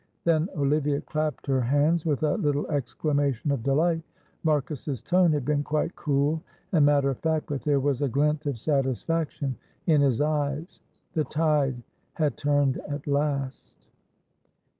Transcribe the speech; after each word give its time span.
Then 0.23 0.49
Olivia 0.55 0.99
clapped 1.01 1.45
her 1.45 1.61
hands 1.61 2.07
with 2.07 2.23
a 2.23 2.35
little 2.37 2.65
exclamation 2.71 3.51
of 3.51 3.61
delight. 3.61 4.01
Marcus's 4.41 4.99
tone 4.99 5.31
had 5.31 5.45
been 5.45 5.61
quite 5.63 5.95
cool 5.95 6.41
and 6.71 6.83
matter 6.83 7.11
of 7.11 7.19
fact, 7.19 7.45
but 7.49 7.61
there 7.61 7.79
was 7.79 8.01
a 8.01 8.09
glint 8.09 8.47
of 8.47 8.57
satisfaction 8.57 9.55
in 9.85 10.01
his 10.01 10.19
eyes. 10.19 10.79
The 11.13 11.25
tide 11.25 11.83
had 12.13 12.35
turned 12.35 12.77
at 12.87 13.05
last. 13.05 13.75